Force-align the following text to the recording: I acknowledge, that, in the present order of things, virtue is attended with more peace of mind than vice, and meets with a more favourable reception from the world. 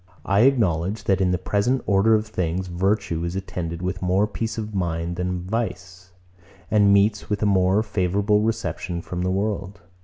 I 0.25 0.39
acknowledge, 0.49 1.03
that, 1.03 1.21
in 1.21 1.29
the 1.29 1.37
present 1.37 1.83
order 1.85 2.15
of 2.15 2.25
things, 2.25 2.69
virtue 2.69 3.23
is 3.23 3.35
attended 3.35 3.83
with 3.83 4.01
more 4.01 4.25
peace 4.25 4.57
of 4.57 4.73
mind 4.73 5.15
than 5.17 5.43
vice, 5.43 6.11
and 6.71 6.91
meets 6.91 7.29
with 7.29 7.43
a 7.43 7.45
more 7.45 7.83
favourable 7.83 8.41
reception 8.41 9.03
from 9.03 9.21
the 9.21 9.29
world. 9.29 9.81